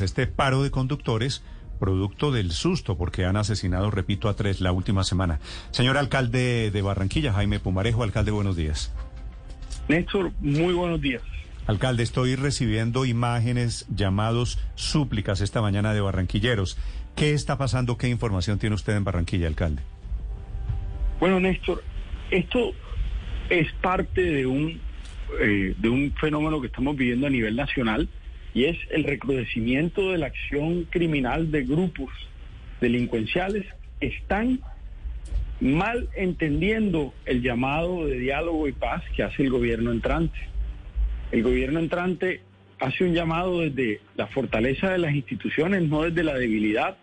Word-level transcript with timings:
Este 0.00 0.26
paro 0.26 0.62
de 0.62 0.70
conductores, 0.70 1.42
producto 1.78 2.32
del 2.32 2.50
susto, 2.50 2.96
porque 2.96 3.24
han 3.24 3.36
asesinado, 3.36 3.90
repito, 3.90 4.28
a 4.28 4.34
tres 4.34 4.60
la 4.60 4.72
última 4.72 5.04
semana. 5.04 5.40
Señor 5.70 5.96
alcalde 5.96 6.70
de 6.70 6.82
Barranquilla, 6.82 7.32
Jaime 7.32 7.60
Pumarejo, 7.60 8.02
alcalde, 8.02 8.30
buenos 8.30 8.56
días. 8.56 8.92
Néstor, 9.88 10.32
muy 10.40 10.72
buenos 10.74 11.00
días. 11.00 11.22
Alcalde, 11.66 12.02
estoy 12.02 12.36
recibiendo 12.36 13.04
imágenes, 13.04 13.86
llamados, 13.94 14.58
súplicas 14.74 15.40
esta 15.40 15.62
mañana 15.62 15.94
de 15.94 16.00
barranquilleros. 16.00 16.78
¿Qué 17.16 17.32
está 17.32 17.56
pasando? 17.56 17.96
¿Qué 17.96 18.08
información 18.08 18.58
tiene 18.58 18.74
usted 18.74 18.96
en 18.96 19.04
Barranquilla, 19.04 19.46
alcalde? 19.46 19.82
Bueno, 21.20 21.40
Néstor, 21.40 21.82
esto 22.30 22.72
es 23.48 23.72
parte 23.74 24.20
de 24.20 24.46
un, 24.46 24.80
eh, 25.40 25.74
de 25.78 25.88
un 25.88 26.12
fenómeno 26.20 26.60
que 26.60 26.66
estamos 26.66 26.96
viviendo 26.96 27.26
a 27.26 27.30
nivel 27.30 27.56
nacional 27.56 28.08
y 28.54 28.66
es 28.66 28.78
el 28.90 29.04
recrudecimiento 29.04 30.12
de 30.12 30.18
la 30.18 30.26
acción 30.26 30.84
criminal 30.84 31.50
de 31.50 31.64
grupos 31.64 32.10
delincuenciales 32.80 33.66
que 34.00 34.06
están 34.06 34.60
mal 35.60 36.08
entendiendo 36.16 37.12
el 37.26 37.42
llamado 37.42 38.06
de 38.06 38.18
diálogo 38.18 38.68
y 38.68 38.72
paz 38.72 39.02
que 39.14 39.24
hace 39.24 39.42
el 39.42 39.50
gobierno 39.50 39.90
entrante. 39.90 40.38
El 41.32 41.42
gobierno 41.42 41.80
entrante 41.80 42.42
hace 42.78 43.04
un 43.04 43.12
llamado 43.12 43.60
desde 43.60 44.00
la 44.14 44.28
fortaleza 44.28 44.90
de 44.90 44.98
las 44.98 45.14
instituciones, 45.14 45.82
no 45.82 46.02
desde 46.02 46.22
la 46.22 46.34
debilidad, 46.34 46.96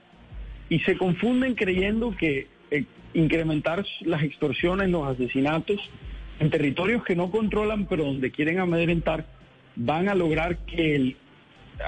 y 0.69 0.79
se 0.79 0.97
confunden 0.97 1.55
creyendo 1.55 2.15
que 2.15 2.47
eh, 2.69 2.85
incrementar 3.13 3.85
las 4.01 4.23
extorsiones, 4.23 4.89
los 4.89 5.07
asesinatos 5.07 5.81
en 6.39 6.49
territorios 6.49 7.03
que 7.03 7.15
no 7.15 7.29
controlan, 7.29 7.87
pero 7.87 8.05
donde 8.05 8.31
quieren 8.31 8.59
amedrentar, 8.59 9.25
van 9.75 10.07
a 10.07 10.15
lograr 10.15 10.57
que 10.59 10.95
el, 10.95 11.17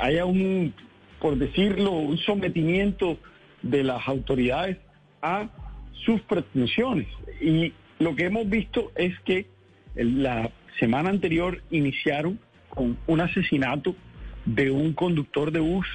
haya 0.01 0.25
un, 0.25 0.73
por 1.19 1.37
decirlo, 1.37 1.91
un 1.91 2.17
sometimiento 2.17 3.17
de 3.61 3.83
las 3.83 4.07
autoridades 4.07 4.77
a 5.21 5.49
sus 6.05 6.21
pretensiones. 6.21 7.07
Y 7.41 7.73
lo 7.99 8.15
que 8.15 8.25
hemos 8.25 8.49
visto 8.49 8.91
es 8.95 9.17
que 9.21 9.47
la 9.95 10.51
semana 10.79 11.09
anterior 11.09 11.61
iniciaron 11.71 12.39
con 12.69 12.97
un 13.07 13.21
asesinato 13.21 13.95
de 14.45 14.71
un 14.71 14.93
conductor 14.93 15.51
de 15.51 15.59
bus. 15.59 15.87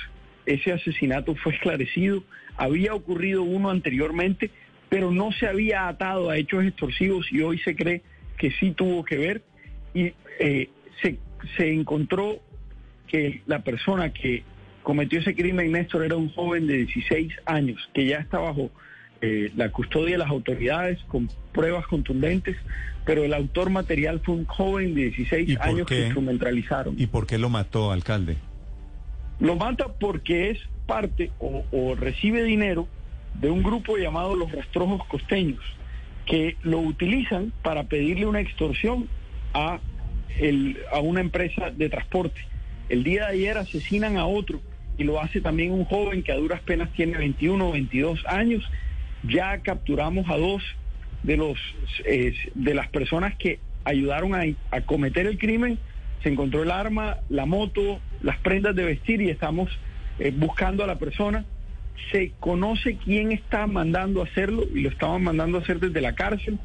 Ese 0.47 0.73
asesinato 0.73 1.35
fue 1.35 1.55
esclarecido. 1.55 2.25
Había 2.57 2.95
ocurrido 2.95 3.43
uno 3.43 3.71
anteriormente, 3.71 4.51
pero 4.89 5.11
no 5.11 5.33
se 5.33 5.47
había 5.47 5.89
atado 5.89 6.31
a 6.31 6.39
hechos 6.39 6.65
extorsivos 6.65 7.31
y 7.31 7.43
hoy 7.43 7.59
se 7.59 7.77
cree 7.77 8.03
que 8.39 8.51
sí 8.53 8.73
tuvo 8.73 9.05
que 9.05 9.19
ver. 9.19 9.43
Y 9.93 10.13
eh, 10.39 10.71
se, 11.03 11.19
se 11.57 11.73
encontró 11.73 12.41
que 13.09 13.43
la 13.47 13.61
persona 13.61 14.13
que 14.13 14.45
cometió 14.83 15.19
ese 15.19 15.35
crimen, 15.35 15.73
Néstor, 15.73 16.05
era 16.05 16.17
un 16.17 16.31
joven 16.33 16.67
de 16.67 16.79
16 16.87 17.33
años, 17.47 17.89
que 17.93 18.07
ya 18.07 18.19
está 18.19 18.39
bajo 18.39 18.71
eh, 19.21 19.51
la 19.57 19.71
custodia 19.71 20.13
de 20.13 20.19
las 20.19 20.31
autoridades 20.31 20.99
con 21.09 21.29
pruebas 21.53 21.87
contundentes, 21.87 22.57
pero 23.05 23.25
el 23.25 23.35
autor 23.35 23.71
material 23.71 24.21
fue 24.21 24.37
un 24.37 24.45
joven 24.45 24.95
de 24.95 25.11
16 25.11 25.59
años 25.61 25.87
que 25.87 26.05
instrumentalizaron. 26.05 26.95
¿Y 26.97 27.07
por 27.07 27.27
qué 27.27 27.39
lo 27.39 27.49
mató, 27.49 27.91
alcalde? 27.91 28.37
Lo 29.41 29.57
mata 29.57 29.89
porque 29.99 30.51
es 30.51 30.59
parte 30.87 31.33
o, 31.39 31.65
o 31.73 31.95
recibe 31.95 32.45
dinero 32.45 32.87
de 33.41 33.51
un 33.51 33.63
grupo 33.63 33.97
llamado 33.97 34.37
los 34.37 34.51
rastrojos 34.53 35.05
costeños, 35.07 35.61
que 36.27 36.57
lo 36.63 36.81
utilizan 36.81 37.53
para 37.63 37.85
pedirle 37.85 38.27
una 38.27 38.41
extorsión 38.41 39.09
a, 39.55 39.81
el, 40.39 40.79
a 40.93 41.01
una 41.01 41.21
empresa 41.21 41.71
de 41.71 41.89
transporte. 41.89 42.41
El 42.89 43.05
día 43.05 43.27
de 43.27 43.33
ayer 43.33 43.59
asesinan 43.59 44.17
a 44.17 44.27
otro 44.27 44.61
y 44.97 45.05
lo 45.05 45.21
hace 45.21 45.41
también 45.41 45.73
un 45.73 45.85
joven 45.85 46.23
que 46.23 46.33
a 46.33 46.37
duras 46.37 46.61
penas 46.61 46.91
tiene 46.93 47.19
21 47.19 47.69
o 47.69 47.73
22 47.73 48.25
años. 48.27 48.65
Ya 49.23 49.59
capturamos 49.59 50.29
a 50.29 50.37
dos 50.37 50.63
de 51.23 51.37
los 51.37 51.59
eh, 52.05 52.35
de 52.55 52.75
las 52.75 52.89
personas 52.89 53.35
que 53.37 53.59
ayudaron 53.85 54.35
a, 54.35 54.81
cometer 54.83 55.27
el 55.27 55.39
crimen. 55.39 55.79
Se 56.23 56.29
encontró 56.29 56.63
el 56.63 56.71
arma, 56.71 57.19
la 57.29 57.47
moto, 57.47 58.01
las 58.23 58.39
prendas 58.39 58.75
de 58.75 58.85
vestir 58.85 59.21
y 59.21 59.31
estamos 59.31 59.71
eh, 60.19 60.33
buscando 60.35 60.83
a 60.83 60.87
la 60.87 60.99
persona. 60.99 61.45
Se 62.11 62.33
conoce 62.41 62.97
quién 62.97 63.33
está 63.33 63.67
mandando 63.67 64.21
a 64.21 64.25
hacerlo 64.25 64.65
y 64.75 64.81
lo 64.81 64.89
estaban 64.89 65.23
mandando 65.23 65.59
a 65.59 65.61
hacer 65.61 65.79
desde 65.79 66.01
la 66.01 66.15
cárcel. 66.15 66.59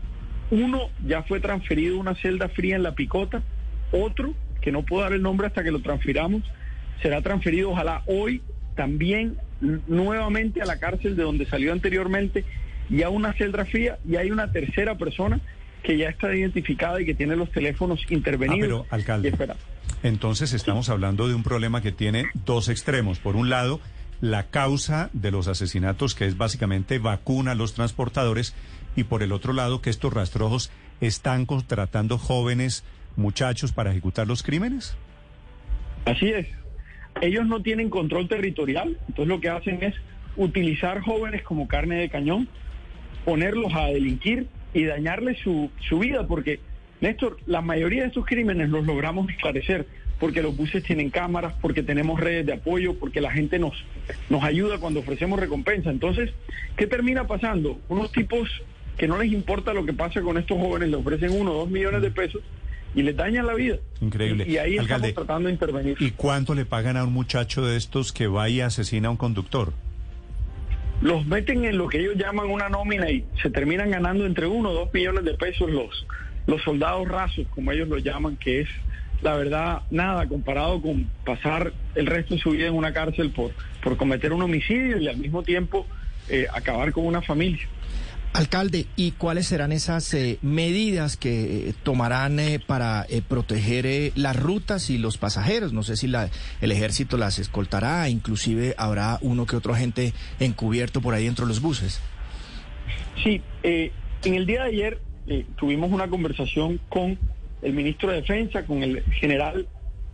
Uno 0.51 0.89
ya 1.05 1.23
fue 1.23 1.39
transferido 1.39 1.97
a 1.97 1.99
una 1.99 2.15
celda 2.15 2.49
fría 2.49 2.75
en 2.75 2.83
la 2.83 2.93
picota. 2.93 3.43
Otro 3.91 4.33
que 4.63 4.71
no 4.71 4.83
puedo 4.83 5.03
dar 5.03 5.13
el 5.13 5.21
nombre 5.21 5.47
hasta 5.47 5.63
que 5.63 5.71
lo 5.71 5.81
transfiramos, 5.81 6.41
será 7.01 7.21
transferido 7.21 7.71
ojalá 7.71 8.01
hoy 8.07 8.41
también 8.75 9.37
nuevamente 9.87 10.61
a 10.61 10.65
la 10.65 10.79
cárcel 10.79 11.15
de 11.15 11.23
donde 11.23 11.45
salió 11.45 11.73
anteriormente 11.73 12.45
y 12.89 13.03
a 13.03 13.09
una 13.09 13.33
celda 13.33 13.65
fría 13.65 13.99
y 14.07 14.15
hay 14.15 14.31
una 14.31 14.51
tercera 14.51 14.97
persona 14.97 15.41
que 15.83 15.97
ya 15.97 16.07
está 16.07 16.33
identificada 16.33 17.01
y 17.01 17.05
que 17.05 17.13
tiene 17.13 17.35
los 17.35 17.51
teléfonos 17.51 17.99
intervenidos. 18.09 18.85
Ah, 18.85 18.87
pero, 18.89 18.95
alcalde, 19.01 19.33
entonces 20.01 20.53
estamos 20.53 20.89
hablando 20.89 21.27
de 21.27 21.35
un 21.35 21.43
problema 21.43 21.81
que 21.81 21.91
tiene 21.91 22.25
dos 22.45 22.69
extremos. 22.69 23.19
Por 23.19 23.35
un 23.35 23.49
lado, 23.49 23.81
la 24.21 24.47
causa 24.47 25.09
de 25.11 25.31
los 25.31 25.49
asesinatos, 25.49 26.15
que 26.15 26.25
es 26.25 26.37
básicamente 26.37 26.99
vacuna 26.99 27.51
a 27.51 27.55
los 27.55 27.73
transportadores, 27.73 28.55
y 28.95 29.03
por 29.03 29.23
el 29.23 29.33
otro 29.33 29.51
lado, 29.51 29.81
que 29.81 29.89
estos 29.89 30.13
rastrojos 30.13 30.71
están 31.01 31.45
contratando 31.45 32.17
jóvenes 32.17 32.85
muchachos 33.15 33.71
para 33.71 33.91
ejecutar 33.91 34.27
los 34.27 34.43
crímenes? 34.43 34.95
Así 36.05 36.29
es. 36.29 36.47
Ellos 37.21 37.45
no 37.45 37.61
tienen 37.61 37.89
control 37.89 38.27
territorial, 38.27 38.97
entonces 39.07 39.27
lo 39.27 39.39
que 39.39 39.49
hacen 39.49 39.83
es 39.83 39.95
utilizar 40.35 41.01
jóvenes 41.01 41.43
como 41.43 41.67
carne 41.67 41.97
de 41.97 42.09
cañón, 42.09 42.47
ponerlos 43.23 43.73
a 43.75 43.85
delinquir 43.85 44.47
y 44.73 44.85
dañarles 44.85 45.37
su, 45.39 45.69
su 45.87 45.99
vida, 45.99 46.27
porque, 46.27 46.59
Néstor, 47.01 47.37
la 47.45 47.61
mayoría 47.61 48.01
de 48.01 48.07
estos 48.07 48.25
crímenes 48.25 48.69
los 48.69 48.85
logramos 48.85 49.29
esclarecer 49.29 49.85
porque 50.19 50.41
los 50.41 50.55
buses 50.55 50.83
tienen 50.83 51.09
cámaras, 51.09 51.53
porque 51.61 51.83
tenemos 51.83 52.19
redes 52.19 52.45
de 52.45 52.53
apoyo, 52.53 52.97
porque 52.97 53.19
la 53.19 53.31
gente 53.31 53.59
nos, 53.59 53.73
nos 54.29 54.43
ayuda 54.43 54.77
cuando 54.77 55.01
ofrecemos 55.01 55.37
recompensa. 55.37 55.89
Entonces, 55.89 56.31
¿qué 56.77 56.87
termina 56.87 57.27
pasando? 57.27 57.79
Unos 57.89 58.11
tipos 58.11 58.49
que 58.97 59.07
no 59.07 59.17
les 59.17 59.33
importa 59.33 59.73
lo 59.73 59.85
que 59.85 59.91
pasa 59.91 60.21
con 60.21 60.37
estos 60.37 60.57
jóvenes, 60.57 60.89
le 60.89 60.95
ofrecen 60.95 61.31
uno 61.31 61.51
o 61.51 61.55
dos 61.55 61.69
millones 61.69 62.01
de 62.01 62.11
pesos 62.11 62.41
y 62.95 63.03
les 63.03 63.15
dañan 63.15 63.47
la 63.47 63.53
vida. 63.53 63.77
Increíble. 64.01 64.45
Y, 64.47 64.53
y 64.53 64.57
ahí 64.57 64.77
Alcalde, 64.77 65.09
estamos 65.09 65.27
tratando 65.27 65.47
de 65.47 65.53
intervenir. 65.53 65.97
¿Y 65.99 66.11
cuánto 66.11 66.53
le 66.53 66.65
pagan 66.65 66.97
a 66.97 67.03
un 67.03 67.13
muchacho 67.13 67.65
de 67.65 67.77
estos 67.77 68.11
que 68.11 68.27
va 68.27 68.49
y 68.49 68.61
asesina 68.61 69.07
a 69.07 69.11
un 69.11 69.17
conductor? 69.17 69.73
Los 71.01 71.25
meten 71.25 71.65
en 71.65 71.77
lo 71.77 71.87
que 71.89 71.99
ellos 71.99 72.15
llaman 72.15 72.49
una 72.49 72.69
nómina 72.69 73.09
y 73.09 73.25
se 73.41 73.49
terminan 73.49 73.91
ganando 73.91 74.25
entre 74.25 74.47
uno 74.47 74.69
o 74.69 74.73
dos 74.73 74.93
millones 74.93 75.25
de 75.25 75.33
pesos 75.33 75.69
los, 75.69 76.05
los 76.47 76.61
soldados 76.61 77.07
rasos, 77.07 77.45
como 77.49 77.71
ellos 77.71 77.89
lo 77.89 77.97
llaman, 77.97 78.37
que 78.37 78.61
es 78.61 78.69
la 79.21 79.35
verdad 79.35 79.81
nada 79.89 80.27
comparado 80.27 80.81
con 80.81 81.09
pasar 81.25 81.73
el 81.95 82.05
resto 82.05 82.35
de 82.35 82.41
su 82.41 82.51
vida 82.51 82.67
en 82.67 82.73
una 82.73 82.93
cárcel 82.93 83.31
por, 83.31 83.51
por 83.81 83.97
cometer 83.97 84.33
un 84.33 84.41
homicidio 84.41 84.97
y 84.97 85.07
al 85.07 85.17
mismo 85.17 85.43
tiempo 85.43 85.87
eh, 86.29 86.45
acabar 86.53 86.91
con 86.91 87.05
una 87.05 87.21
familia. 87.21 87.67
Alcalde, 88.33 88.87
¿y 88.95 89.11
cuáles 89.11 89.45
serán 89.45 89.71
esas 89.71 90.11
eh, 90.15 90.39
medidas 90.41 91.17
que 91.17 91.69
eh, 91.69 91.73
tomarán 91.83 92.39
eh, 92.39 92.59
para 92.59 93.05
proteger 93.27 94.11
las 94.15 94.35
rutas 94.35 94.89
y 94.89 94.97
los 94.97 95.19
pasajeros? 95.19 95.71
No 95.71 95.83
sé 95.83 95.95
si 95.97 96.07
la, 96.07 96.31
el 96.59 96.71
ejército 96.71 97.17
las 97.17 97.37
escoltará, 97.37 98.09
inclusive 98.09 98.73
habrá 98.75 99.19
uno 99.21 99.45
que 99.45 99.55
otro 99.55 99.75
agente 99.75 100.13
encubierto 100.39 100.99
por 100.99 101.13
ahí 101.13 101.25
dentro 101.25 101.45
de 101.45 101.49
los 101.49 101.61
buses. 101.61 102.01
Sí, 103.23 103.39
en 103.61 104.33
el 104.33 104.47
día 104.47 104.63
de 104.63 104.69
ayer 104.69 104.99
tuvimos 105.55 105.91
una 105.91 106.07
conversación 106.07 106.79
con 106.89 107.19
el 107.61 107.73
ministro 107.73 108.09
de 108.09 108.21
Defensa, 108.21 108.65
con 108.65 108.81
el 108.81 109.03
general 109.21 109.67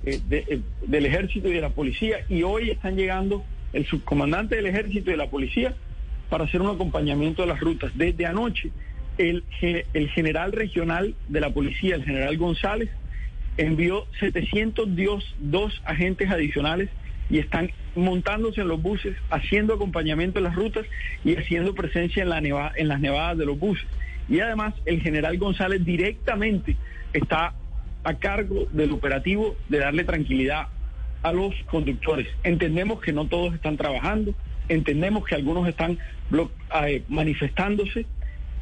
de, 0.04 0.62
del 0.86 1.06
ejército 1.06 1.48
y 1.48 1.54
de 1.54 1.62
la 1.62 1.70
policía, 1.70 2.18
y 2.28 2.44
hoy 2.44 2.70
están 2.70 2.98
llegando 2.98 3.46
el 3.72 3.88
subcomandante 3.88 4.58
del 4.58 4.66
ejército 4.66 5.10
y 5.10 5.14
de 5.14 5.18
la 5.18 5.30
policía 5.30 5.74
para 6.30 6.46
hacer 6.46 6.62
un 6.62 6.70
acompañamiento 6.70 7.42
de 7.42 7.48
las 7.48 7.60
rutas. 7.60 7.92
Desde 7.96 8.26
anoche, 8.26 8.72
el, 9.18 9.44
el 9.94 10.10
general 10.10 10.52
regional 10.52 11.16
de 11.28 11.40
la 11.42 11.50
policía, 11.50 11.96
el 11.96 12.04
general 12.06 12.38
González, 12.38 12.90
envió 13.58 14.06
702 14.20 15.82
agentes 15.86 16.30
adicionales 16.30 16.90
y 17.30 17.40
están 17.40 17.72
montándose 17.96 18.62
en 18.62 18.68
los 18.68 18.82
buses, 18.82 19.16
haciendo 19.30 19.74
acompañamiento 19.74 20.40
en 20.40 20.46
las 20.46 20.56
rutas 20.56 20.86
y 21.26 21.36
haciendo 21.36 21.76
presencia 21.76 22.24
en, 22.24 22.30
la 22.30 22.40
neva- 22.42 22.72
en 22.76 22.88
las 22.88 23.00
nevadas 23.00 23.38
de 23.38 23.46
los 23.46 23.60
buses. 23.60 23.86
Y 24.30 24.40
además 24.40 24.74
el 24.86 25.02
general 25.02 25.38
González 25.38 25.84
directamente 25.84 26.78
está 27.14 27.54
a 28.04 28.14
cargo 28.16 28.68
del 28.72 28.92
operativo 28.92 29.56
de 29.68 29.80
darle 29.80 30.04
tranquilidad 30.06 30.68
a 31.24 31.34
los 31.34 31.54
conductores. 31.70 32.28
Entendemos 32.44 33.02
que 33.02 33.12
no 33.12 33.26
todos 33.26 33.54
están 33.54 33.76
trabajando, 33.76 34.34
entendemos 34.70 35.26
que 35.26 35.36
algunos 35.36 35.68
están 35.68 35.98
manifestándose 37.08 38.06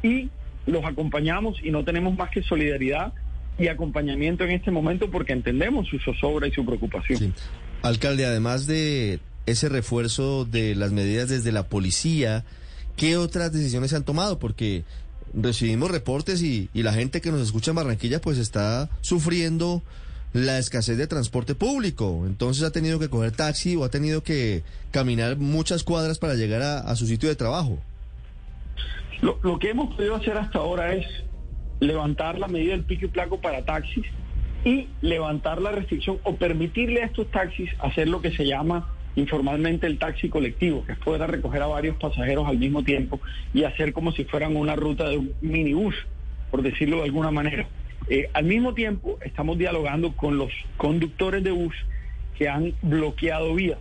y 0.02 0.30
los 0.66 0.84
acompañamos 0.84 1.58
y 1.62 1.70
no 1.70 1.84
tenemos 1.84 2.16
más 2.16 2.30
que 2.30 2.42
solidaridad 2.42 3.12
y 3.58 3.68
acompañamiento 3.68 4.44
en 4.44 4.52
este 4.52 4.70
momento 4.70 5.10
porque 5.10 5.32
entendemos 5.32 5.88
su 5.88 5.98
zozobra 5.98 6.46
y 6.46 6.52
su 6.52 6.64
preocupación. 6.64 7.34
Alcalde, 7.82 8.26
además 8.26 8.66
de 8.66 9.20
ese 9.46 9.68
refuerzo 9.68 10.44
de 10.44 10.74
las 10.74 10.92
medidas 10.92 11.28
desde 11.28 11.52
la 11.52 11.68
policía, 11.68 12.44
¿qué 12.96 13.16
otras 13.16 13.52
decisiones 13.52 13.90
se 13.90 13.96
han 13.96 14.04
tomado? 14.04 14.38
Porque 14.38 14.84
recibimos 15.34 15.90
reportes 15.90 16.42
y, 16.42 16.68
y 16.72 16.82
la 16.82 16.92
gente 16.92 17.20
que 17.20 17.30
nos 17.30 17.40
escucha 17.40 17.70
en 17.70 17.76
Barranquilla 17.76 18.20
pues 18.20 18.38
está 18.38 18.90
sufriendo 19.00 19.82
la 20.32 20.58
escasez 20.58 20.96
de 20.96 21.06
transporte 21.06 21.54
público. 21.54 22.24
Entonces 22.26 22.64
ha 22.64 22.70
tenido 22.70 22.98
que 22.98 23.08
coger 23.08 23.32
taxi 23.32 23.76
o 23.76 23.84
ha 23.84 23.90
tenido 23.90 24.22
que 24.22 24.62
caminar 24.90 25.36
muchas 25.36 25.84
cuadras 25.84 26.18
para 26.18 26.34
llegar 26.34 26.62
a, 26.62 26.94
su 26.96 27.06
sitio 27.06 27.28
de 27.28 27.36
trabajo. 27.36 27.78
Lo, 29.20 29.38
lo 29.42 29.58
que 29.58 29.70
hemos 29.70 29.94
podido 29.94 30.14
hacer 30.14 30.36
hasta 30.36 30.58
ahora 30.58 30.94
es 30.94 31.06
levantar 31.80 32.38
la 32.38 32.48
medida 32.48 32.72
del 32.72 32.84
pico 32.84 33.06
y 33.06 33.08
placo 33.08 33.40
para 33.40 33.64
taxis 33.64 34.04
y 34.64 34.88
levantar 35.00 35.60
la 35.60 35.70
restricción 35.70 36.18
o 36.24 36.36
permitirle 36.36 37.02
a 37.02 37.06
estos 37.06 37.30
taxis 37.30 37.70
hacer 37.80 38.08
lo 38.08 38.20
que 38.20 38.32
se 38.32 38.44
llama 38.44 38.92
informalmente 39.16 39.86
el 39.86 39.98
taxi 39.98 40.28
colectivo, 40.28 40.84
que 40.84 40.92
es 40.92 40.98
poder 40.98 41.28
recoger 41.28 41.62
a 41.62 41.66
varios 41.66 41.96
pasajeros 41.96 42.46
al 42.46 42.58
mismo 42.58 42.82
tiempo 42.82 43.20
y 43.52 43.64
hacer 43.64 43.92
como 43.92 44.12
si 44.12 44.24
fueran 44.24 44.56
una 44.56 44.76
ruta 44.76 45.08
de 45.08 45.18
un 45.18 45.32
minibús, 45.40 45.94
por 46.50 46.62
decirlo 46.62 46.98
de 46.98 47.04
alguna 47.04 47.30
manera. 47.30 47.68
Eh, 48.10 48.30
al 48.32 48.44
mismo 48.44 48.74
tiempo, 48.74 49.18
estamos 49.22 49.58
dialogando 49.58 50.16
con 50.16 50.38
los 50.38 50.50
conductores 50.76 51.44
de 51.44 51.50
bus 51.50 51.74
que 52.36 52.48
han 52.48 52.72
bloqueado 52.80 53.54
vías 53.54 53.80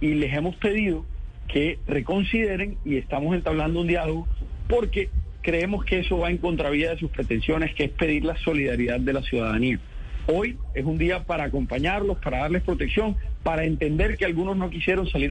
y 0.00 0.14
les 0.14 0.32
hemos 0.32 0.56
pedido 0.56 1.04
que 1.48 1.78
reconsideren 1.86 2.78
y 2.84 2.96
estamos 2.96 3.34
entablando 3.34 3.80
un 3.80 3.86
diálogo 3.86 4.26
porque 4.68 5.10
creemos 5.42 5.84
que 5.84 6.00
eso 6.00 6.18
va 6.18 6.30
en 6.30 6.38
contravía 6.38 6.90
de 6.90 6.98
sus 6.98 7.10
pretensiones, 7.10 7.74
que 7.74 7.84
es 7.84 7.90
pedir 7.90 8.24
la 8.24 8.36
solidaridad 8.38 8.98
de 8.98 9.12
la 9.12 9.22
ciudadanía. 9.22 9.78
Hoy 10.26 10.56
es 10.74 10.84
un 10.84 10.98
día 10.98 11.24
para 11.24 11.44
acompañarlos, 11.44 12.18
para 12.18 12.38
darles 12.38 12.62
protección, 12.62 13.16
para 13.44 13.64
entender 13.64 14.16
que 14.16 14.24
algunos 14.24 14.56
no 14.56 14.70
quisieron 14.70 15.06
salir. 15.08 15.30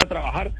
A 0.00 0.08
trabajar, 0.08 0.52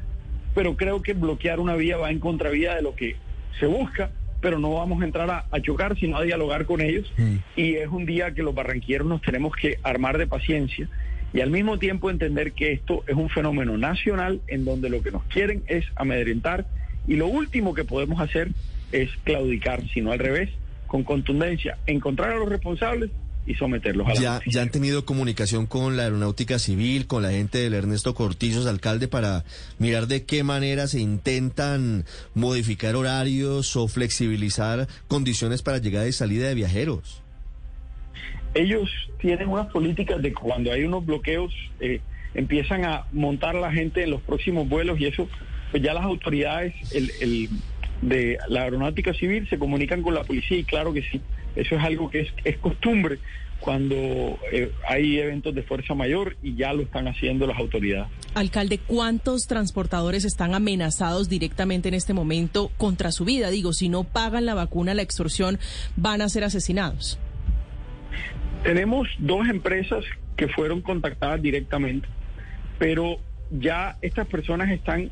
pero 0.53 0.75
creo 0.75 1.01
que 1.01 1.13
bloquear 1.13 1.59
una 1.59 1.75
vía 1.75 1.97
va 1.97 2.11
en 2.11 2.19
contravía 2.19 2.75
de 2.75 2.81
lo 2.81 2.95
que 2.95 3.15
se 3.59 3.65
busca, 3.65 4.11
pero 4.39 4.59
no 4.59 4.73
vamos 4.73 5.01
a 5.01 5.05
entrar 5.05 5.29
a, 5.29 5.45
a 5.51 5.61
chocar, 5.61 5.97
sino 5.97 6.17
a 6.17 6.23
dialogar 6.23 6.65
con 6.65 6.81
ellos. 6.81 7.11
Y 7.55 7.75
es 7.75 7.87
un 7.87 8.05
día 8.05 8.33
que 8.33 8.43
los 8.43 8.55
barranquilleros 8.55 9.07
nos 9.07 9.21
tenemos 9.21 9.55
que 9.55 9.77
armar 9.83 10.17
de 10.17 10.27
paciencia 10.27 10.87
y 11.33 11.39
al 11.39 11.49
mismo 11.49 11.79
tiempo 11.79 12.09
entender 12.09 12.51
que 12.51 12.73
esto 12.73 13.03
es 13.07 13.15
un 13.15 13.29
fenómeno 13.29 13.77
nacional 13.77 14.41
en 14.47 14.65
donde 14.65 14.89
lo 14.89 15.01
que 15.01 15.11
nos 15.11 15.23
quieren 15.25 15.63
es 15.67 15.85
amedrentar 15.95 16.65
y 17.07 17.15
lo 17.15 17.27
último 17.27 17.73
que 17.73 17.85
podemos 17.85 18.19
hacer 18.19 18.49
es 18.91 19.09
claudicar, 19.23 19.81
sino 19.93 20.11
al 20.11 20.19
revés, 20.19 20.49
con 20.87 21.03
contundencia, 21.03 21.77
encontrar 21.87 22.31
a 22.31 22.35
los 22.35 22.49
responsables 22.49 23.11
y 23.45 23.55
someterlos 23.55 24.07
a 24.07 24.13
la 24.13 24.19
Ya, 24.21 24.31
justicia. 24.35 24.51
ya 24.59 24.61
han 24.63 24.69
tenido 24.71 25.05
comunicación 25.05 25.65
con 25.65 25.97
la 25.97 26.03
Aeronáutica 26.03 26.59
Civil, 26.59 27.07
con 27.07 27.23
la 27.23 27.31
gente 27.31 27.57
del 27.57 27.73
Ernesto 27.73 28.13
Cortizos, 28.13 28.65
alcalde, 28.67 29.07
para 29.07 29.43
mirar 29.79 30.07
de 30.07 30.25
qué 30.25 30.43
manera 30.43 30.87
se 30.87 30.99
intentan 30.99 32.05
modificar 32.35 32.95
horarios 32.95 33.75
o 33.75 33.87
flexibilizar 33.87 34.87
condiciones 35.07 35.61
para 35.63 35.79
llegada 35.79 36.07
y 36.07 36.11
salida 36.13 36.47
de 36.47 36.55
viajeros. 36.55 37.21
ellos 38.53 38.89
tienen 39.19 39.47
unas 39.49 39.67
políticas 39.67 40.21
de 40.21 40.33
cuando 40.33 40.71
hay 40.71 40.83
unos 40.83 41.05
bloqueos, 41.05 41.53
eh, 41.79 42.01
empiezan 42.33 42.85
a 42.85 43.05
montar 43.11 43.55
a 43.55 43.59
la 43.61 43.71
gente 43.71 44.03
en 44.03 44.09
los 44.11 44.21
próximos 44.21 44.67
vuelos 44.67 44.99
y 44.99 45.05
eso, 45.05 45.27
pues 45.71 45.81
ya 45.83 45.93
las 45.93 46.03
autoridades 46.03 46.73
el, 46.93 47.11
el 47.21 47.49
de 48.01 48.37
la 48.49 48.63
aeronáutica 48.63 49.13
civil 49.13 49.47
se 49.49 49.57
comunican 49.59 50.01
con 50.01 50.13
la 50.15 50.23
policía 50.23 50.57
y 50.57 50.63
claro 50.63 50.91
que 50.91 51.01
sí, 51.03 51.21
eso 51.55 51.75
es 51.75 51.83
algo 51.83 52.09
que 52.09 52.21
es, 52.21 52.33
es 52.43 52.57
costumbre 52.57 53.19
cuando 53.59 53.95
eh, 54.51 54.71
hay 54.89 55.19
eventos 55.19 55.53
de 55.53 55.61
fuerza 55.61 55.93
mayor 55.93 56.35
y 56.41 56.55
ya 56.55 56.73
lo 56.73 56.81
están 56.81 57.07
haciendo 57.07 57.45
las 57.45 57.59
autoridades. 57.59 58.09
Alcalde, 58.33 58.79
¿cuántos 58.79 59.45
transportadores 59.45 60.25
están 60.25 60.55
amenazados 60.55 61.29
directamente 61.29 61.87
en 61.89 61.93
este 61.93 62.13
momento 62.13 62.71
contra 62.77 63.11
su 63.11 63.23
vida? 63.23 63.51
Digo, 63.51 63.71
si 63.73 63.87
no 63.87 64.03
pagan 64.03 64.45
la 64.47 64.55
vacuna, 64.55 64.95
la 64.95 65.03
extorsión, 65.03 65.59
van 65.95 66.21
a 66.21 66.29
ser 66.29 66.43
asesinados. 66.43 67.19
Tenemos 68.63 69.07
dos 69.19 69.47
empresas 69.47 70.03
que 70.35 70.47
fueron 70.47 70.81
contactadas 70.81 71.41
directamente, 71.41 72.07
pero 72.79 73.17
ya 73.51 73.97
estas 74.01 74.27
personas 74.27 74.71
están 74.71 75.11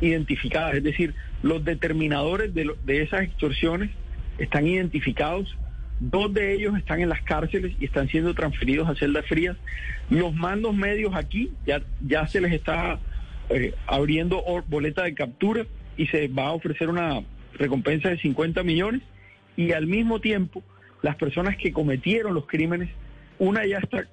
identificadas, 0.00 0.74
es 0.76 0.82
decir, 0.84 1.14
los 1.42 1.64
determinadores 1.64 2.54
de, 2.54 2.64
lo- 2.66 2.76
de 2.84 3.02
esas 3.02 3.22
extorsiones 3.22 3.90
están 4.38 4.66
identificados, 4.66 5.54
dos 6.00 6.32
de 6.32 6.54
ellos 6.54 6.76
están 6.76 7.00
en 7.00 7.10
las 7.10 7.22
cárceles 7.22 7.74
y 7.78 7.84
están 7.84 8.08
siendo 8.08 8.34
transferidos 8.34 8.88
a 8.88 8.94
celdas 8.94 9.26
frías. 9.26 9.56
Los 10.08 10.34
mandos 10.34 10.74
medios 10.74 11.14
aquí 11.14 11.52
ya, 11.66 11.82
ya 12.00 12.26
se 12.26 12.40
les 12.40 12.52
está 12.52 12.98
eh, 13.50 13.74
abriendo 13.86 14.42
boleta 14.66 15.04
de 15.04 15.14
captura 15.14 15.66
y 15.96 16.06
se 16.06 16.28
va 16.28 16.46
a 16.46 16.52
ofrecer 16.52 16.88
una 16.88 17.22
recompensa 17.54 18.08
de 18.08 18.18
50 18.18 18.62
millones 18.62 19.02
y 19.56 19.72
al 19.72 19.86
mismo 19.86 20.20
tiempo 20.20 20.62
las 21.02 21.16
personas 21.16 21.56
que 21.56 21.72
cometieron 21.72 22.34
los 22.34 22.46
crímenes, 22.46 22.88
una 23.38 23.66
ya 23.66 23.78
está 23.78 24.04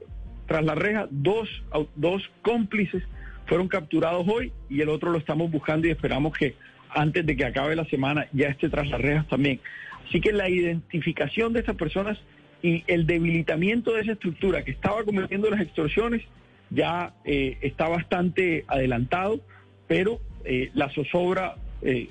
tras 0.46 0.64
la 0.64 0.76
reja, 0.76 1.08
dos, 1.10 1.50
dos 1.96 2.24
cómplices 2.42 3.04
fueron 3.46 3.68
capturados 3.68 4.26
hoy 4.28 4.52
y 4.70 4.82
el 4.82 4.90
otro 4.90 5.12
lo 5.12 5.18
estamos 5.18 5.52
buscando 5.52 5.88
y 5.88 5.92
esperamos 5.92 6.38
que 6.38 6.56
antes 6.90 7.26
de 7.26 7.36
que 7.36 7.46
acabe 7.46 7.76
la 7.76 7.86
semana 7.86 8.28
ya 8.32 8.48
esté 8.48 8.70
tras 8.70 8.88
las 8.90 9.02
rejas 9.02 9.28
también. 9.28 9.60
Así 10.08 10.22
que 10.22 10.32
la 10.32 10.50
identificación 10.50 11.54
de 11.54 11.60
estas 11.60 11.76
personas 11.76 12.18
y 12.62 12.84
el 12.88 13.06
debilitamiento 13.06 13.94
de 13.94 14.02
esa 14.02 14.14
estructura 14.14 14.64
que 14.64 14.72
estaba 14.72 15.04
cometiendo 15.04 15.50
las 15.50 15.62
extorsiones 15.62 16.24
ya 16.70 17.14
eh, 17.24 17.58
está 17.62 17.88
bastante 17.88 18.66
adelantado, 18.68 19.40
pero 19.88 20.20
eh, 20.44 20.72
la 20.74 20.90
zozobra 20.90 21.56
eh, 21.82 22.10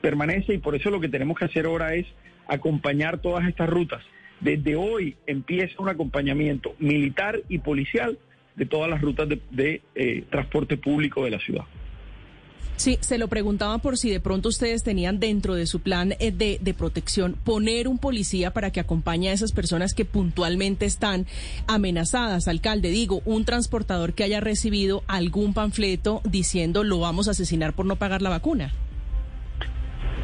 permanece 0.00 0.54
y 0.54 0.58
por 0.58 0.74
eso 0.74 0.90
lo 0.90 1.00
que 1.00 1.08
tenemos 1.08 1.38
que 1.38 1.46
hacer 1.46 1.66
ahora 1.66 1.94
es 1.94 2.06
acompañar 2.46 3.18
todas 3.18 3.48
estas 3.48 3.68
rutas. 3.68 4.02
Desde 4.40 4.76
hoy 4.76 5.16
empieza 5.26 5.80
un 5.80 5.88
acompañamiento 5.88 6.74
militar 6.78 7.40
y 7.48 7.58
policial 7.58 8.18
de 8.54 8.66
todas 8.66 8.90
las 8.90 9.00
rutas 9.00 9.28
de, 9.28 9.82
transporte 10.30 10.76
público 10.76 11.24
de 11.24 11.30
la 11.30 11.38
ciudad. 11.38 11.64
Sí, 12.76 12.96
se 13.00 13.18
lo 13.18 13.26
preguntaba 13.26 13.78
por 13.78 13.98
si 13.98 14.08
de 14.08 14.20
pronto 14.20 14.48
ustedes 14.48 14.84
tenían 14.84 15.18
dentro 15.18 15.56
de 15.56 15.66
su 15.66 15.80
plan 15.80 16.14
eh, 16.20 16.30
de, 16.30 16.58
de 16.60 16.74
protección 16.74 17.36
poner 17.42 17.88
un 17.88 17.98
policía 17.98 18.52
para 18.52 18.70
que 18.70 18.78
acompañe 18.78 19.30
a 19.30 19.32
esas 19.32 19.50
personas 19.50 19.94
que 19.94 20.04
puntualmente 20.04 20.86
están 20.86 21.26
amenazadas. 21.66 22.46
Alcalde, 22.46 22.90
digo, 22.90 23.20
un 23.24 23.44
transportador 23.44 24.12
que 24.12 24.22
haya 24.22 24.38
recibido 24.38 25.02
algún 25.08 25.54
panfleto 25.54 26.22
diciendo 26.24 26.84
lo 26.84 27.00
vamos 27.00 27.26
a 27.26 27.32
asesinar 27.32 27.72
por 27.72 27.84
no 27.84 27.96
pagar 27.96 28.22
la 28.22 28.30
vacuna. 28.30 28.72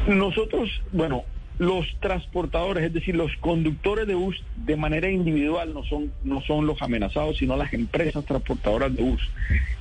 Nosotros, 0.07 0.69
bueno, 0.93 1.23
los 1.57 1.85
transportadores, 1.99 2.85
es 2.85 2.93
decir, 2.93 3.15
los 3.15 3.35
conductores 3.41 4.07
de 4.07 4.15
bus 4.15 4.41
de 4.55 4.75
manera 4.75 5.09
individual 5.09 5.73
no 5.73 5.83
son, 5.83 6.11
no 6.23 6.41
son 6.41 6.67
los 6.67 6.81
amenazados, 6.81 7.37
sino 7.37 7.57
las 7.57 7.73
empresas 7.73 8.23
transportadoras 8.23 8.95
de 8.95 9.03
bus. 9.03 9.21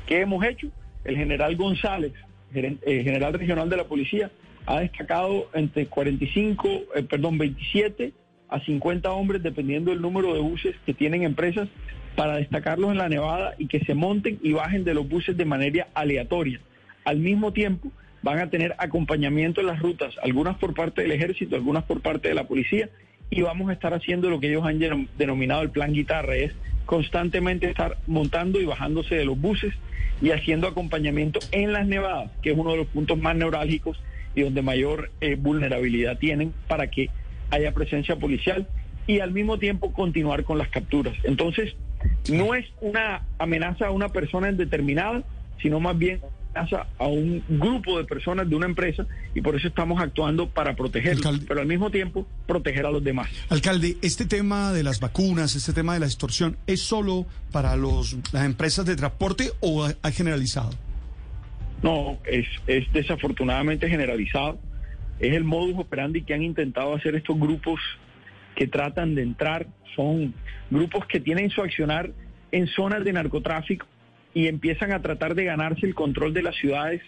¿Qué 0.07 0.23
hemos 0.23 0.45
hecho? 0.45 0.69
El 1.05 1.17
general 1.17 1.57
González, 1.57 2.13
eh, 2.55 3.03
general 3.03 3.35
regional 3.35 3.69
de 3.69 3.77
la 3.77 3.85
policía, 3.85 4.31
ha 4.67 4.81
destacado 4.81 5.49
entre 5.55 5.87
45, 5.87 6.69
eh, 6.95 7.03
perdón, 7.03 7.39
27 7.39 8.13
a 8.49 8.61
50 8.61 9.11
hombres, 9.13 9.43
dependiendo 9.43 9.91
del 9.91 10.01
número 10.01 10.33
de 10.35 10.41
buses 10.41 10.75
que 10.87 10.95
tienen 10.95 11.23
empresas, 11.23 11.69
para 12.17 12.37
destacarlos 12.37 12.93
en 12.93 12.99
la 12.99 13.09
nevada 13.09 13.55
y 13.59 13.67
que 13.67 13.81
se 13.81 13.95
monten 13.95 14.39
y 14.43 14.53
bajen 14.53 14.85
de 14.85 14.95
los 14.95 15.09
buses 15.09 15.37
de 15.37 15.45
manera 15.45 15.89
aleatoria. 15.95 16.61
Al 17.05 17.19
mismo 17.19 17.53
tiempo, 17.53 17.91
van 18.23 18.39
a 18.39 18.49
tener 18.49 18.75
acompañamiento 18.79 19.61
en 19.61 19.67
las 19.67 19.81
rutas, 19.81 20.15
algunas 20.23 20.57
por 20.57 20.75
parte 20.75 21.03
del 21.03 21.13
ejército, 21.13 21.57
algunas 21.57 21.85
por 21.85 22.01
parte 22.01 22.29
de 22.29 22.35
la 22.35 22.45
policía, 22.45 22.89
y 23.35 23.43
vamos 23.43 23.69
a 23.69 23.73
estar 23.73 23.93
haciendo 23.95 24.31
lo 24.31 24.38
que 24.38 24.49
ellos 24.49 24.64
han 24.64 25.09
denominado 25.19 25.62
el 25.62 25.71
plan 25.71 25.93
guitarra, 25.93 26.37
es 26.37 26.53
constantemente 26.87 27.69
estar 27.69 27.97
montando 28.07 28.61
y 28.61 28.64
bajándose 28.64 29.17
de 29.17 29.25
los 29.25 29.41
buses 29.41 29.75
y 30.23 30.31
haciendo 30.31 30.69
acompañamiento 30.69 31.41
en 31.50 31.73
las 31.73 31.85
nevadas, 31.85 32.31
que 32.43 32.53
es 32.53 32.57
uno 32.57 32.71
de 32.71 32.76
los 32.76 32.87
puntos 32.87 33.19
más 33.19 33.35
neurálgicos 33.35 34.00
y 34.37 34.43
donde 34.43 34.62
mayor 34.62 35.11
eh, 35.21 35.35
vulnerabilidad 35.35 36.19
tienen 36.19 36.55
para 36.69 36.91
que 36.91 37.11
haya 37.50 37.73
presencia 37.73 38.17
policial 38.17 38.69
y 39.09 39.19
al 39.19 39.33
mismo 39.33 39.59
tiempo 39.59 39.93
continuar 39.93 40.45
con 40.45 40.57
las 40.57 40.69
capturas. 40.69 41.14
Entonces, 41.25 41.75
no 42.31 42.55
es 42.55 42.67
una 42.81 43.23
amenaza 43.38 43.88
a 43.88 43.91
una 43.91 44.11
persona 44.11 44.49
indeterminada, 44.49 45.25
sino 45.61 45.81
más 45.81 45.99
bien 45.99 46.21
amenaza 46.55 46.87
a 46.99 47.07
un 47.07 47.43
grupo 47.49 47.99
de 47.99 48.05
personas 48.05 48.49
de 48.49 48.57
una 48.57 48.67
empresa 48.67 49.07
y 49.35 49.41
por 49.41 49.57
eso 49.57 49.69
estamos 49.69 50.01
actuando 50.01 50.49
para 50.49 50.75
protegerlos, 50.75 51.41
pero 51.47 51.61
al 51.61 51.67
mismo 51.67 51.91
tiempo 51.91 52.27
proteger 52.47 52.87
a 52.87 52.91
los 52.91 53.03
demás. 53.03 53.29
Alcalde, 53.49 53.97
este 54.03 54.27
tema 54.27 54.73
de 54.73 54.83
las 54.83 55.01
vacunas, 55.01 55.55
este 55.57 55.73
tema 55.73 55.95
de 55.95 56.01
la 56.01 56.07
extorsión, 56.07 56.57
¿es 56.67 56.81
solo 56.81 57.27
para 57.53 57.77
los, 57.77 58.17
las 58.33 58.45
empresas 58.45 58.87
de 58.87 58.97
transporte 58.97 59.51
o 59.61 59.85
ha 59.85 60.11
generalizado? 60.11 60.71
No, 61.83 62.19
es, 62.25 62.47
es 62.67 62.91
desafortunadamente 62.93 63.89
generalizado. 63.89 64.59
Es 65.21 65.35
el 65.35 65.45
modus 65.45 65.79
operandi 65.79 66.23
que 66.23 66.35
han 66.35 66.43
intentado 66.43 66.95
hacer 66.95 67.15
estos 67.15 67.39
grupos 67.39 67.81
que 68.57 68.67
tratan 68.67 69.15
de 69.15 69.23
entrar. 69.23 69.67
Son 69.95 70.35
grupos 70.71 71.07
que 71.07 71.21
tienen 71.21 71.51
su 71.51 71.61
accionar 71.61 72.11
en 72.51 72.67
zonas 72.69 73.05
de 73.05 73.13
narcotráfico 73.13 73.87
y 74.35 74.49
empiezan 74.49 74.93
a 74.93 75.00
tratar 75.00 75.35
de 75.35 75.45
ganarse 75.45 75.87
el 75.87 75.95
control 75.95 76.35
de 76.35 76.43
las 76.43 76.57
ciudades, 76.57 77.03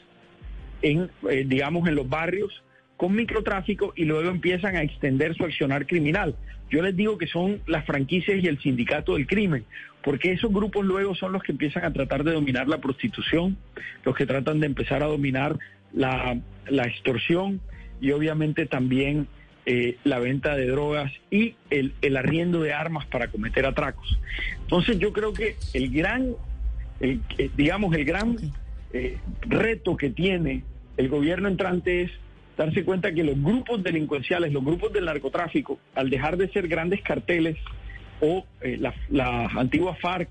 en, 0.83 1.11
eh, 1.29 1.45
digamos, 1.47 1.89
en 1.89 1.95
los 1.95 2.09
barrios 2.09 2.63
con 2.97 3.15
microtráfico 3.15 3.93
y 3.95 4.05
luego 4.05 4.31
empiezan 4.31 4.77
a 4.77 4.83
extender 4.83 5.35
su 5.35 5.45
accionar 5.45 5.87
criminal. 5.87 6.35
Yo 6.71 6.83
les 6.83 6.97
digo 6.97 7.19
que 7.19 7.27
son 7.27 7.61
las 7.67 7.85
franquicias 7.85 8.43
y 8.43 8.47
el 8.47 8.59
sindicato 8.61 9.15
del 9.15 9.27
crimen, 9.27 9.65
porque 10.03 10.33
esos 10.33 10.53
grupos 10.53 10.85
luego 10.85 11.15
son 11.15 11.33
los 11.33 11.43
que 11.43 11.53
empiezan 11.53 11.85
a 11.85 11.93
tratar 11.93 12.25
de 12.25 12.33
dominar 12.33 12.69
la 12.69 12.79
prostitución, 12.79 13.57
los 14.05 14.17
que 14.17 14.27
tratan 14.27 14.61
de 14.61 14.67
empezar 14.67 15.03
a 15.03 15.07
dominar 15.07 15.59
la, 15.93 16.39
extorsión 16.87 17.61
y 18.01 18.11
obviamente 18.11 18.67
también 18.67 19.29
eh, 19.65 19.97
la 20.05 20.19
venta 20.19 20.57
de 20.57 20.67
drogas 20.67 21.13
y 21.31 21.55
el, 21.71 21.93
arriendo 22.17 22.61
de 22.61 22.73
armas 22.73 23.07
para 23.07 23.29
cometer 23.29 23.67
atracos. 23.67 24.19
Entonces 24.63 24.99
yo 24.99 25.13
creo 25.13 25.33
que 25.33 25.57
el 25.75 25.91
gran, 25.91 26.35
digamos, 27.57 27.95
el 27.95 28.05
gran 28.05 28.37
eh, 28.93 29.19
reto 29.43 29.97
que 29.97 30.11
tiene 30.11 30.63
el 30.97 31.09
gobierno 31.09 31.49
entrante 31.49 32.03
es 32.03 32.11
darse 32.57 32.85
cuenta 32.85 33.13
que 33.13 33.23
los 33.23 33.41
grupos 33.41 33.83
delincuenciales, 33.83 34.53
los 34.53 34.65
grupos 34.65 34.93
del 34.93 35.05
narcotráfico, 35.05 35.79
al 35.95 36.09
dejar 36.09 36.37
de 36.37 36.49
ser 36.49 36.69
grandes 36.69 37.03
carteles 37.03 37.57
o 38.21 38.47
eh, 38.63 38.79
las 39.11 39.57
antiguas 39.57 39.99
FARC, 40.01 40.31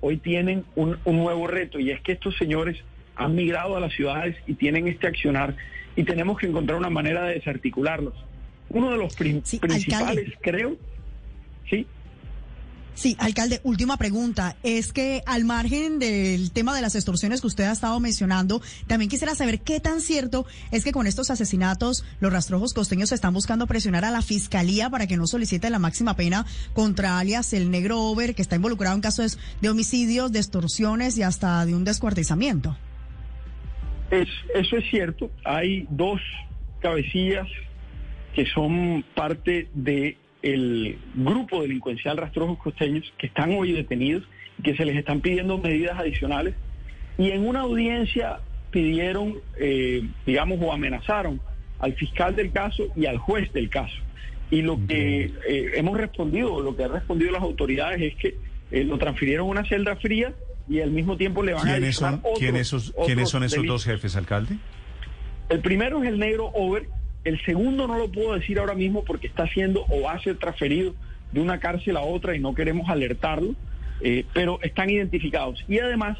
hoy 0.00 0.18
tienen 0.18 0.64
un, 0.74 0.98
nuevo 1.06 1.46
reto 1.46 1.80
y 1.80 1.90
es 1.90 2.00
que 2.02 2.12
estos 2.12 2.36
señores 2.36 2.76
han 3.14 3.34
migrado 3.34 3.76
a 3.76 3.80
las 3.80 3.94
ciudades 3.94 4.36
y 4.46 4.54
tienen 4.54 4.86
este 4.86 5.06
accionar 5.06 5.56
y 5.96 6.04
tenemos 6.04 6.38
que 6.38 6.46
encontrar 6.46 6.78
una 6.78 6.90
manera 6.90 7.24
de 7.24 7.34
desarticularlos. 7.34 8.14
Uno 8.68 8.90
de 8.90 8.98
los 8.98 9.16
principales, 9.16 10.34
creo, 10.42 10.76
sí, 11.70 11.86
Sí, 12.96 13.14
alcalde, 13.20 13.60
última 13.62 13.98
pregunta. 13.98 14.56
Es 14.62 14.90
que 14.94 15.22
al 15.26 15.44
margen 15.44 15.98
del 15.98 16.50
tema 16.50 16.74
de 16.74 16.80
las 16.80 16.94
extorsiones 16.94 17.42
que 17.42 17.46
usted 17.46 17.64
ha 17.64 17.72
estado 17.72 18.00
mencionando, 18.00 18.62
también 18.86 19.10
quisiera 19.10 19.34
saber 19.34 19.60
qué 19.60 19.80
tan 19.80 20.00
cierto 20.00 20.46
es 20.70 20.82
que 20.82 20.92
con 20.92 21.06
estos 21.06 21.30
asesinatos 21.30 22.06
los 22.20 22.32
rastrojos 22.32 22.72
costeños 22.72 23.12
están 23.12 23.34
buscando 23.34 23.66
presionar 23.66 24.06
a 24.06 24.10
la 24.10 24.22
fiscalía 24.22 24.88
para 24.88 25.06
que 25.06 25.18
no 25.18 25.26
solicite 25.26 25.68
la 25.68 25.78
máxima 25.78 26.16
pena 26.16 26.46
contra 26.72 27.18
alias 27.18 27.52
el 27.52 27.70
negro 27.70 28.00
over, 28.00 28.34
que 28.34 28.40
está 28.40 28.56
involucrado 28.56 28.96
en 28.96 29.02
casos 29.02 29.38
de 29.60 29.68
homicidios, 29.68 30.32
de 30.32 30.38
extorsiones 30.38 31.18
y 31.18 31.22
hasta 31.22 31.66
de 31.66 31.74
un 31.74 31.84
descuartizamiento. 31.84 32.78
Es, 34.10 34.28
eso 34.54 34.78
es 34.78 34.88
cierto. 34.88 35.30
Hay 35.44 35.86
dos 35.90 36.22
cabecillas 36.80 37.46
que 38.34 38.46
son 38.46 39.04
parte 39.14 39.68
de 39.74 40.16
el 40.46 40.98
grupo 41.14 41.62
delincuencial 41.62 42.16
Rastrojos 42.16 42.58
Costeños 42.58 43.12
que 43.18 43.26
están 43.26 43.52
hoy 43.52 43.72
detenidos 43.72 44.22
y 44.58 44.62
que 44.62 44.76
se 44.76 44.84
les 44.84 44.96
están 44.96 45.20
pidiendo 45.20 45.58
medidas 45.58 45.98
adicionales. 45.98 46.54
Y 47.18 47.30
en 47.30 47.46
una 47.46 47.60
audiencia 47.60 48.38
pidieron, 48.70 49.34
eh, 49.58 50.06
digamos, 50.24 50.58
o 50.62 50.72
amenazaron 50.72 51.40
al 51.80 51.94
fiscal 51.94 52.36
del 52.36 52.52
caso 52.52 52.84
y 52.94 53.06
al 53.06 53.18
juez 53.18 53.52
del 53.52 53.70
caso. 53.70 53.96
Y 54.50 54.62
lo 54.62 54.78
que 54.86 55.32
eh, 55.48 55.72
hemos 55.74 55.98
respondido, 55.98 56.60
lo 56.60 56.76
que 56.76 56.84
han 56.84 56.92
respondido 56.92 57.32
las 57.32 57.42
autoridades 57.42 58.00
es 58.00 58.14
que 58.14 58.36
eh, 58.70 58.84
lo 58.84 58.98
transfirieron 58.98 59.48
a 59.48 59.50
una 59.50 59.64
celda 59.64 59.96
fría 59.96 60.32
y 60.68 60.80
al 60.80 60.92
mismo 60.92 61.16
tiempo 61.16 61.42
le 61.42 61.54
van 61.54 61.66
a 61.66 61.72
¿Quiénes 61.72 61.96
son, 61.96 62.22
¿quiénes, 62.38 62.92
¿quiénes 63.04 63.28
son 63.28 63.42
esos 63.42 63.66
dos 63.66 63.84
jefes, 63.84 64.14
alcalde? 64.14 64.56
El 65.48 65.60
primero 65.60 66.02
es 66.02 66.08
el 66.08 66.18
negro 66.18 66.50
Over, 66.54 66.88
el 67.26 67.44
segundo 67.44 67.88
no 67.88 67.98
lo 67.98 68.08
puedo 68.08 68.34
decir 68.34 68.60
ahora 68.60 68.74
mismo 68.74 69.04
porque 69.04 69.26
está 69.26 69.48
siendo 69.48 69.84
o 69.88 70.02
va 70.02 70.12
a 70.12 70.22
ser 70.22 70.36
transferido 70.36 70.94
de 71.32 71.40
una 71.40 71.58
cárcel 71.58 71.96
a 71.96 72.02
otra 72.02 72.36
y 72.36 72.38
no 72.38 72.54
queremos 72.54 72.88
alertarlo, 72.88 73.56
eh, 74.00 74.24
pero 74.32 74.60
están 74.62 74.90
identificados. 74.90 75.64
Y 75.66 75.80
además 75.80 76.16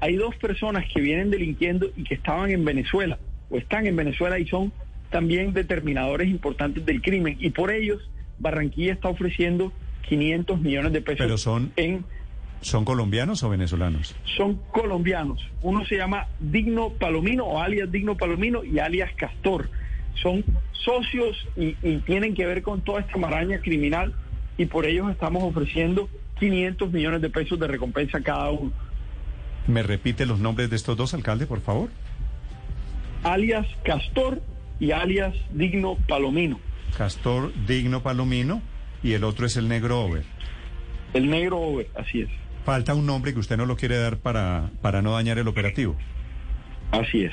hay 0.00 0.16
dos 0.16 0.34
personas 0.34 0.84
que 0.92 1.00
vienen 1.00 1.30
delinquiendo 1.30 1.90
y 1.96 2.02
que 2.02 2.14
estaban 2.14 2.50
en 2.50 2.64
Venezuela 2.64 3.18
o 3.50 3.56
están 3.56 3.86
en 3.86 3.94
Venezuela 3.94 4.40
y 4.40 4.48
son 4.48 4.72
también 5.10 5.52
determinadores 5.52 6.28
importantes 6.28 6.84
del 6.84 7.02
crimen. 7.02 7.36
Y 7.38 7.50
por 7.50 7.70
ellos 7.70 8.10
Barranquilla 8.40 8.94
está 8.94 9.08
ofreciendo 9.08 9.72
500 10.08 10.60
millones 10.60 10.92
de 10.92 11.02
pesos. 11.02 11.24
Pero 11.24 11.38
son... 11.38 11.72
En, 11.76 12.04
¿Son 12.62 12.84
colombianos 12.84 13.44
o 13.44 13.48
venezolanos? 13.48 14.16
Son 14.36 14.56
colombianos. 14.72 15.48
Uno 15.62 15.84
se 15.84 15.96
llama 15.96 16.26
Digno 16.40 16.90
Palomino 16.90 17.44
o 17.44 17.60
alias 17.60 17.92
Digno 17.92 18.16
Palomino 18.16 18.64
y 18.64 18.80
alias 18.80 19.12
Castor 19.14 19.70
son 20.22 20.44
socios 20.72 21.36
y, 21.56 21.74
tienen 21.98 22.34
que 22.34 22.46
ver 22.46 22.62
con 22.62 22.80
toda 22.80 23.00
esta 23.00 23.18
maraña 23.18 23.60
criminal 23.60 24.14
y 24.56 24.66
por 24.66 24.86
ellos 24.86 25.10
estamos 25.10 25.42
ofreciendo 25.42 26.08
500 26.38 26.92
millones 26.92 27.20
de 27.20 27.30
pesos 27.30 27.58
de 27.58 27.66
recompensa 27.66 28.20
cada 28.20 28.50
uno. 28.50 28.72
¿Me 29.66 29.82
repite 29.82 30.24
los 30.26 30.38
nombres 30.38 30.70
de 30.70 30.76
estos 30.76 30.96
dos 30.96 31.14
alcaldes, 31.14 31.46
por 31.46 31.60
favor? 31.60 31.90
Alias 33.22 33.66
Castor 33.84 34.40
y 34.80 34.92
alias 34.92 35.34
Digno 35.52 35.96
Palomino. 36.08 36.58
Castor 36.96 37.52
Digno 37.66 38.02
Palomino 38.02 38.62
y 39.02 39.12
el 39.12 39.24
otro 39.24 39.46
es 39.46 39.56
el 39.56 39.68
Negro 39.68 40.02
Over. 40.02 40.24
El 41.14 41.28
Negro 41.28 41.58
Over, 41.58 41.88
así 41.96 42.22
es. 42.22 42.28
Falta 42.64 42.94
un 42.94 43.06
nombre 43.06 43.32
que 43.32 43.38
usted 43.38 43.56
no 43.56 43.66
lo 43.66 43.76
quiere 43.76 43.98
dar 43.98 44.18
para, 44.18 44.70
para 44.82 45.02
no 45.02 45.12
dañar 45.12 45.38
el 45.38 45.48
operativo. 45.48 45.96
Así 46.90 47.24
es. 47.24 47.32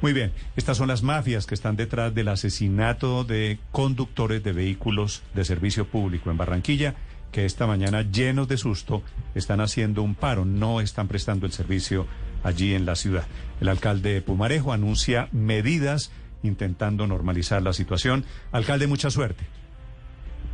Muy 0.00 0.12
bien, 0.12 0.30
estas 0.56 0.76
son 0.76 0.86
las 0.86 1.02
mafias 1.02 1.46
que 1.46 1.54
están 1.54 1.74
detrás 1.74 2.14
del 2.14 2.28
asesinato 2.28 3.24
de 3.24 3.58
conductores 3.72 4.44
de 4.44 4.52
vehículos 4.52 5.24
de 5.34 5.44
servicio 5.44 5.88
público 5.88 6.30
en 6.30 6.36
Barranquilla, 6.36 6.94
que 7.32 7.44
esta 7.44 7.66
mañana, 7.66 8.02
llenos 8.02 8.46
de 8.46 8.58
susto, 8.58 9.02
están 9.34 9.60
haciendo 9.60 10.02
un 10.02 10.14
paro, 10.14 10.44
no 10.44 10.80
están 10.80 11.08
prestando 11.08 11.46
el 11.46 11.52
servicio 11.52 12.06
allí 12.44 12.74
en 12.74 12.86
la 12.86 12.94
ciudad. 12.94 13.26
El 13.60 13.68
alcalde 13.68 14.14
de 14.14 14.22
Pumarejo 14.22 14.72
anuncia 14.72 15.28
medidas 15.32 16.12
intentando 16.44 17.08
normalizar 17.08 17.60
la 17.62 17.72
situación. 17.72 18.24
Alcalde, 18.52 18.86
mucha 18.86 19.10
suerte. 19.10 19.44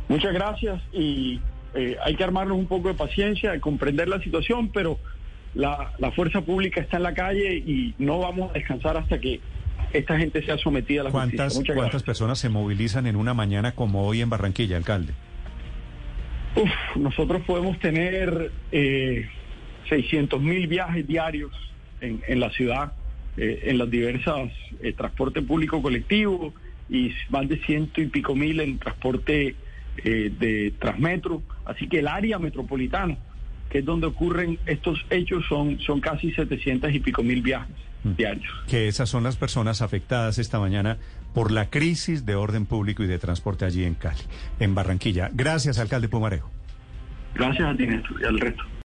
Muchas 0.07 0.33
gracias 0.33 0.81
y 0.91 1.39
eh, 1.75 1.97
hay 2.03 2.15
que 2.15 2.23
armarnos 2.23 2.57
un 2.57 2.65
poco 2.67 2.87
de 2.87 2.95
paciencia, 2.95 3.59
comprender 3.59 4.07
la 4.07 4.19
situación, 4.21 4.69
pero 4.69 4.97
la, 5.55 6.11
fuerza 6.15 6.41
pública 6.41 6.81
está 6.81 6.97
en 6.97 7.03
la 7.03 7.13
calle 7.13 7.55
y 7.55 7.95
no 7.97 8.19
vamos 8.19 8.51
a 8.51 8.53
descansar 8.53 8.97
hasta 8.97 9.19
que 9.19 9.39
esta 9.93 10.17
gente 10.17 10.43
sea 10.45 10.57
sometida 10.57 11.01
a 11.01 11.03
la 11.05 11.11
¿Cuántas, 11.11 11.53
justicia. 11.53 11.73
¿Cuántas 11.73 12.03
personas 12.03 12.37
se 12.37 12.49
movilizan 12.49 13.07
en 13.07 13.15
una 13.15 13.33
mañana 13.33 13.73
como 13.73 14.05
hoy 14.05 14.21
en 14.21 14.29
Barranquilla, 14.29 14.77
alcalde? 14.77 15.13
Uf, 16.55 16.97
nosotros 16.97 17.41
podemos 17.45 17.79
tener 17.79 18.51
eh, 18.71 19.27
600 19.89 20.41
mil 20.41 20.67
viajes 20.67 21.07
diarios 21.07 21.51
en, 22.01 22.21
en 22.27 22.39
la 22.39 22.49
ciudad, 22.51 22.93
eh, 23.37 23.63
en 23.65 23.77
las 23.77 23.89
diversas 23.89 24.51
eh, 24.81 24.93
transporte 24.93 25.41
público 25.41 25.81
colectivo 25.81 26.53
y 26.89 27.11
más 27.29 27.47
de 27.49 27.57
ciento 27.65 28.01
y 28.01 28.07
pico 28.07 28.35
mil 28.35 28.59
en 28.59 28.77
transporte 28.77 29.55
eh, 30.03 30.31
de 30.37 30.73
Transmetro. 30.79 31.41
Así 31.65 31.87
que 31.87 31.99
el 31.99 32.07
área 32.07 32.39
metropolitana 32.39 33.17
que 33.69 33.79
es 33.79 33.85
donde 33.85 34.07
ocurren 34.07 34.59
estos 34.65 35.05
hechos, 35.09 35.43
son, 35.47 35.79
son 35.79 35.99
casi 35.99 36.31
700 36.31 36.93
y 36.93 36.99
pico 36.99 37.23
mil 37.23 37.41
viajes 37.41 37.75
mm. 38.03 38.15
diarios. 38.15 38.53
Que 38.67 38.87
esas 38.87 39.09
son 39.09 39.23
las 39.23 39.35
personas 39.35 39.81
afectadas 39.81 40.37
esta 40.37 40.59
mañana 40.59 40.97
por 41.33 41.51
la 41.51 41.69
crisis 41.69 42.25
de 42.25 42.35
orden 42.35 42.65
público 42.65 43.03
y 43.03 43.07
de 43.07 43.19
transporte 43.19 43.65
allí 43.65 43.83
en 43.83 43.95
Cali, 43.95 44.21
en 44.59 44.75
Barranquilla. 44.75 45.29
Gracias, 45.33 45.79
alcalde 45.79 46.07
Pumarejo. 46.07 46.49
Gracias 47.33 47.67
a 47.67 47.75
ti, 47.75 47.85
Néstor, 47.85 48.21
y 48.21 48.25
al 48.25 48.39
resto. 48.39 48.63